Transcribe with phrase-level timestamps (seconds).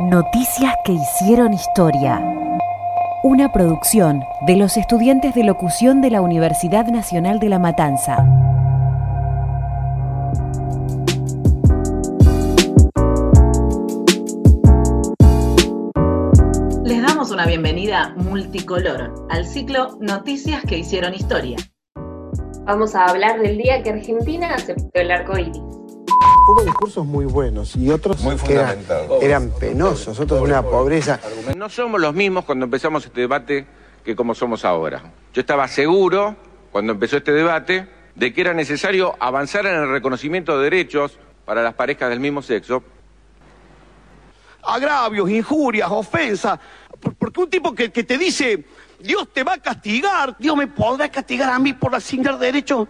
[0.00, 2.20] Noticias que hicieron historia.
[3.22, 8.16] Una producción de los estudiantes de locución de la Universidad Nacional de La Matanza.
[16.82, 21.56] Les damos una bienvenida multicolor al ciclo Noticias que hicieron historia.
[22.64, 25.73] Vamos a hablar del día que Argentina aceptó el arco iris.
[26.46, 29.22] Hubo discursos muy buenos y otros Muy que eran, fundamentados.
[29.22, 31.18] eran penosos, otros de una pobreza.
[31.56, 33.66] No somos los mismos cuando empezamos este debate
[34.04, 35.02] que como somos ahora.
[35.32, 36.36] Yo estaba seguro,
[36.70, 41.62] cuando empezó este debate, de que era necesario avanzar en el reconocimiento de derechos para
[41.62, 42.82] las parejas del mismo sexo.
[44.66, 46.58] agravios, injurias, ofensas.
[47.00, 48.64] Por- Porque un tipo que, que te dice,
[48.98, 52.88] Dios te va a castigar, Dios me podrá castigar a mí por asignar derechos.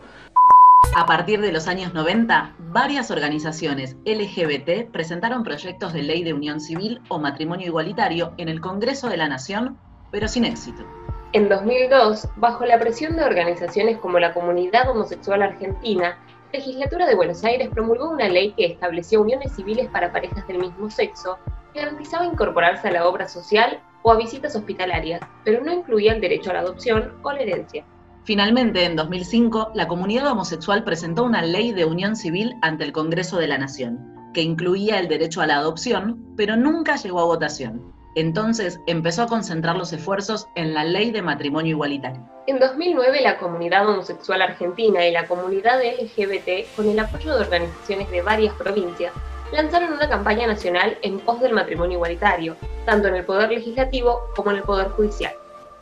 [0.93, 6.61] A partir de los años 90, varias organizaciones LGBT presentaron proyectos de ley de unión
[6.61, 9.79] civil o matrimonio igualitario en el Congreso de la Nación,
[10.13, 10.85] pero sin éxito.
[11.33, 16.17] En 2002, bajo la presión de organizaciones como la Comunidad Homosexual Argentina,
[16.53, 20.59] la Legislatura de Buenos Aires promulgó una ley que estableció uniones civiles para parejas del
[20.59, 21.39] mismo sexo,
[21.73, 26.21] que garantizaba incorporarse a la obra social o a visitas hospitalarias, pero no incluía el
[26.21, 27.85] derecho a la adopción o la herencia.
[28.25, 33.37] Finalmente, en 2005, la comunidad homosexual presentó una ley de unión civil ante el Congreso
[33.37, 37.93] de la Nación, que incluía el derecho a la adopción, pero nunca llegó a votación.
[38.15, 42.27] Entonces empezó a concentrar los esfuerzos en la ley de matrimonio igualitario.
[42.47, 48.11] En 2009, la comunidad homosexual argentina y la comunidad LGBT, con el apoyo de organizaciones
[48.11, 49.13] de varias provincias,
[49.53, 54.51] lanzaron una campaña nacional en pos del matrimonio igualitario, tanto en el Poder Legislativo como
[54.51, 55.35] en el Poder Judicial.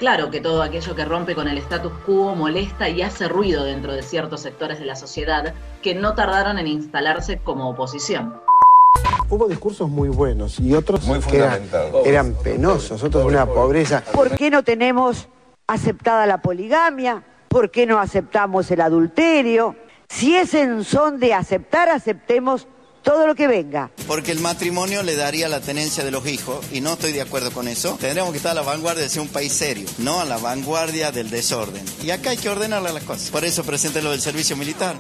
[0.03, 3.92] Claro que todo aquello que rompe con el status quo molesta y hace ruido dentro
[3.92, 8.34] de ciertos sectores de la sociedad que no tardaron en instalarse como oposición.
[9.28, 11.62] Hubo discursos muy buenos y otros Muy que eran,
[12.05, 14.03] eran penosos, otros de una pobreza.
[14.12, 15.28] ¿Por qué no tenemos
[15.69, 17.23] aceptada la poligamia?
[17.47, 19.77] ¿Por qué no aceptamos el adulterio?
[20.08, 22.67] Si es en son de aceptar, aceptemos
[23.02, 23.90] todo lo que venga.
[24.07, 27.51] Porque el matrimonio le daría la tenencia de los hijos y no estoy de acuerdo
[27.51, 27.96] con eso.
[28.01, 31.12] Tendríamos que estar a la vanguardia de ser un país serio, no a la vanguardia
[31.12, 31.85] del desorden.
[32.02, 33.30] Y acá hay que ordenarle las cosas.
[33.30, 34.96] Por eso presente lo del servicio militar.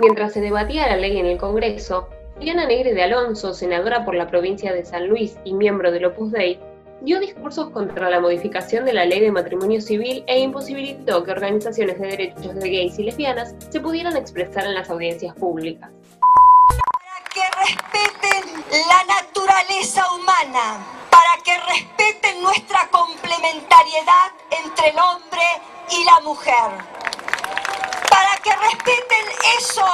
[0.00, 2.08] Mientras se debatía la ley en el Congreso,
[2.40, 6.32] Diana Negre de Alonso, senadora por la provincia de San Luis y miembro del Opus
[6.32, 6.58] Dei,
[7.00, 11.98] dio discursos contra la modificación de la ley de matrimonio civil e imposibilitó que organizaciones
[11.98, 15.90] de derechos de gays y lesbianas se pudieran expresar en las audiencias públicas.
[17.96, 25.46] Respeten la naturaleza humana, para que respeten nuestra complementariedad entre el hombre
[25.90, 26.70] y la mujer,
[28.10, 29.24] para que respeten
[29.58, 29.86] eso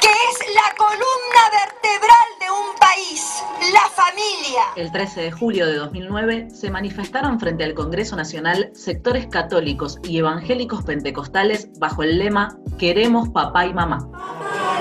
[0.00, 4.62] que es la columna vertebral de un país, la familia.
[4.76, 10.18] El 13 de julio de 2009 se manifestaron frente al Congreso Nacional sectores católicos y
[10.18, 14.77] evangélicos pentecostales bajo el lema Queremos papá y mamá.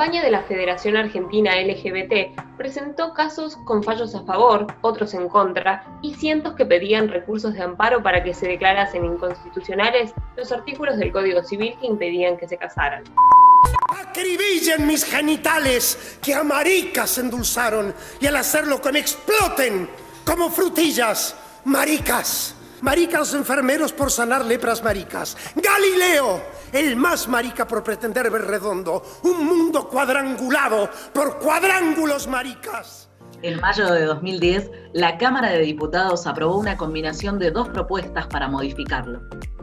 [0.00, 5.84] Campaña de la Federación Argentina LGBT presentó casos con fallos a favor, otros en contra,
[6.00, 11.12] y cientos que pedían recursos de amparo para que se declarasen inconstitucionales los artículos del
[11.12, 13.04] Código Civil que impedían que se casaran.
[13.94, 19.86] Acribillen mis genitales que a maricas endulzaron y al hacerlo que me exploten
[20.24, 21.36] como frutillas,
[21.66, 22.56] maricas.
[22.82, 25.36] Maricas enfermeros por sanar lepras maricas.
[25.54, 26.40] Galileo,
[26.72, 29.02] el más marica por pretender ver redondo.
[29.22, 33.10] Un mundo cuadrangulado por cuadrángulos maricas.
[33.42, 38.48] En mayo de 2010, la Cámara de Diputados aprobó una combinación de dos propuestas para
[38.48, 39.20] modificarlo.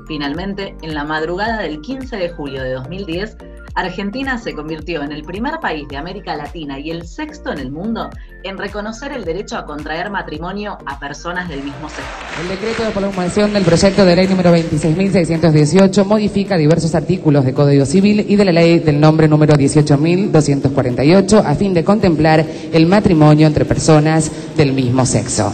[0.08, 3.38] Finalmente, en la madrugada del 15 de julio de 2010,
[3.78, 7.72] Argentina se convirtió en el primer país de América Latina y el sexto en el
[7.72, 8.10] mundo
[8.44, 12.02] en reconocer el derecho a contraer matrimonio a personas del mismo sexo.
[12.42, 17.86] El decreto de promulgación del proyecto de ley número 26.618 modifica diversos artículos de Código
[17.86, 22.44] Civil y de la ley del nombre número 18.248 a fin de contemplar
[22.74, 25.54] el matrimonio entre personas del mismo sexo.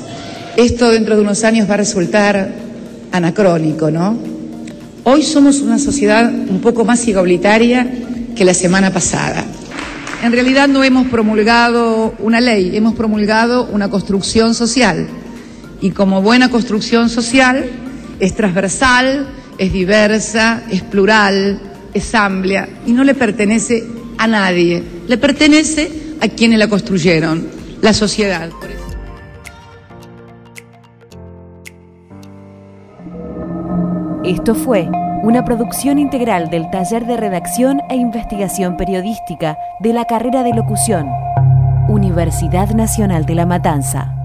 [0.56, 2.54] Esto dentro de unos años va a resultar
[3.12, 4.18] anacrónico, ¿no?
[5.04, 7.86] Hoy somos una sociedad un poco más igualitaria
[8.36, 9.46] que la semana pasada.
[10.24, 15.08] En realidad no hemos promulgado una ley, hemos promulgado una construcción social.
[15.82, 17.66] Y como buena construcción social,
[18.20, 19.28] es transversal,
[19.58, 21.60] es diversa, es plural,
[21.94, 23.84] es amplia y no le pertenece
[24.18, 27.46] a nadie, le pertenece a quienes la construyeron,
[27.82, 28.50] la sociedad.
[34.24, 34.88] Esto fue
[35.24, 41.10] una producción integral del Taller de Redacción e Investigación Periodística de la carrera de locución,
[41.88, 44.23] Universidad Nacional de La Matanza.